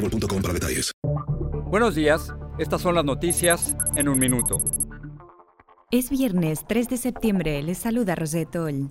boostmobile.com 0.00 0.42
para 0.42 0.54
detalles. 0.54 0.92
Buenos 1.66 1.94
días, 1.94 2.34
estas 2.58 2.82
son 2.82 2.94
las 2.94 3.04
noticias 3.04 3.76
en 3.94 4.08
un 4.08 4.18
minuto. 4.18 4.58
Es 5.90 6.10
viernes 6.10 6.64
3 6.68 6.88
de 6.88 6.96
septiembre, 6.96 7.62
les 7.62 7.78
saluda 7.78 8.14
Rosetol. 8.14 8.90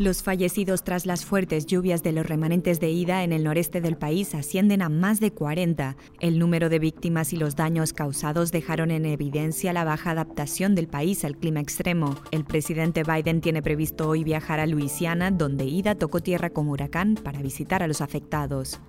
Los 0.00 0.22
fallecidos 0.22 0.82
tras 0.82 1.04
las 1.04 1.26
fuertes 1.26 1.66
lluvias 1.66 2.02
de 2.02 2.12
los 2.12 2.24
remanentes 2.24 2.80
de 2.80 2.88
Ida 2.88 3.22
en 3.22 3.34
el 3.34 3.44
noreste 3.44 3.82
del 3.82 3.98
país 3.98 4.34
ascienden 4.34 4.80
a 4.80 4.88
más 4.88 5.20
de 5.20 5.32
40. 5.32 5.94
El 6.20 6.38
número 6.38 6.70
de 6.70 6.78
víctimas 6.78 7.34
y 7.34 7.36
los 7.36 7.54
daños 7.54 7.92
causados 7.92 8.50
dejaron 8.50 8.90
en 8.92 9.04
evidencia 9.04 9.74
la 9.74 9.84
baja 9.84 10.12
adaptación 10.12 10.74
del 10.74 10.88
país 10.88 11.22
al 11.26 11.36
clima 11.36 11.60
extremo. 11.60 12.14
El 12.30 12.46
presidente 12.46 13.02
Biden 13.02 13.42
tiene 13.42 13.60
previsto 13.60 14.08
hoy 14.08 14.24
viajar 14.24 14.58
a 14.58 14.66
Luisiana, 14.66 15.30
donde 15.30 15.66
Ida 15.66 15.94
tocó 15.94 16.20
tierra 16.20 16.48
como 16.48 16.72
huracán, 16.72 17.16
para 17.16 17.42
visitar 17.42 17.82
a 17.82 17.86
los 17.86 18.00
afectados. 18.00 18.80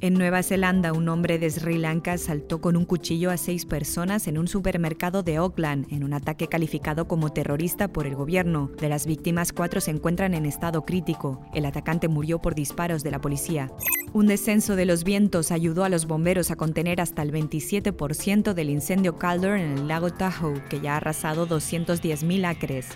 En 0.00 0.14
Nueva 0.14 0.42
Zelanda, 0.42 0.92
un 0.92 1.08
hombre 1.08 1.38
de 1.38 1.48
Sri 1.50 1.78
Lanka 1.78 2.18
saltó 2.18 2.60
con 2.60 2.76
un 2.76 2.84
cuchillo 2.84 3.30
a 3.30 3.36
seis 3.36 3.64
personas 3.64 4.26
en 4.26 4.36
un 4.36 4.48
supermercado 4.48 5.22
de 5.22 5.36
Auckland, 5.36 5.90
en 5.92 6.04
un 6.04 6.12
ataque 6.12 6.48
calificado 6.48 7.08
como 7.08 7.32
terrorista 7.32 7.88
por 7.88 8.06
el 8.06 8.14
gobierno. 8.14 8.70
De 8.80 8.88
las 8.88 9.06
víctimas, 9.06 9.52
cuatro 9.52 9.80
se 9.80 9.92
encuentran 9.92 10.34
en 10.34 10.46
estado 10.46 10.84
crítico. 10.84 11.40
El 11.54 11.64
atacante 11.64 12.08
murió 12.08 12.40
por 12.40 12.54
disparos 12.54 13.02
de 13.02 13.12
la 13.12 13.20
policía. 13.20 13.70
Un 14.12 14.26
descenso 14.26 14.76
de 14.76 14.84
los 14.84 15.04
vientos 15.04 15.50
ayudó 15.50 15.84
a 15.84 15.88
los 15.88 16.06
bomberos 16.06 16.50
a 16.50 16.56
contener 16.56 17.00
hasta 17.00 17.22
el 17.22 17.32
27% 17.32 18.52
del 18.52 18.70
incendio 18.70 19.16
Calder 19.16 19.56
en 19.56 19.78
el 19.78 19.88
lago 19.88 20.10
Tahoe, 20.10 20.62
que 20.68 20.80
ya 20.80 20.94
ha 20.94 20.96
arrasado 20.98 21.48
210.000 21.48 22.46
acres. 22.46 22.88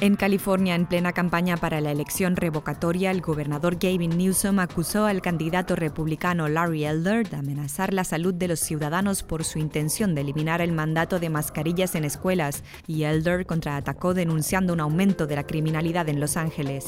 En 0.00 0.16
California, 0.16 0.74
en 0.74 0.86
plena 0.86 1.12
campaña 1.12 1.56
para 1.56 1.80
la 1.80 1.92
elección 1.92 2.34
revocatoria, 2.34 3.12
el 3.12 3.20
gobernador 3.20 3.76
Gavin 3.76 4.18
Newsom 4.18 4.58
acusó 4.58 5.06
al 5.06 5.22
candidato 5.22 5.76
republicano 5.76 6.48
Larry 6.48 6.84
Elder 6.84 7.28
de 7.28 7.36
amenazar 7.36 7.94
la 7.94 8.02
salud 8.02 8.34
de 8.34 8.48
los 8.48 8.58
ciudadanos 8.58 9.22
por 9.22 9.44
su 9.44 9.60
intención 9.60 10.16
de 10.16 10.22
eliminar 10.22 10.60
el 10.60 10.72
mandato 10.72 11.20
de 11.20 11.30
mascarillas 11.30 11.94
en 11.94 12.04
escuelas, 12.04 12.64
y 12.88 13.04
Elder 13.04 13.46
contraatacó 13.46 14.14
denunciando 14.14 14.72
un 14.72 14.80
aumento 14.80 15.28
de 15.28 15.36
la 15.36 15.46
criminalidad 15.46 16.08
en 16.08 16.18
Los 16.18 16.36
Ángeles. 16.36 16.86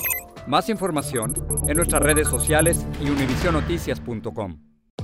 Más 0.48 0.68
información 0.68 1.32
en 1.68 1.76
nuestras 1.76 2.02
redes 2.02 2.26
sociales 2.26 2.84
y 3.00 3.08
univisionoticias.com. 3.08 4.75